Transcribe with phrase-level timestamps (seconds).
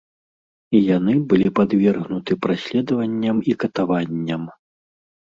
[0.77, 4.49] І яны былі падвергнуты праследаванням і катаванням.